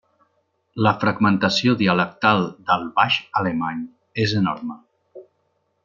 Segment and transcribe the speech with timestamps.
[0.85, 3.85] La fragmentació dialectal del baix-alemany
[4.25, 4.81] és enorme.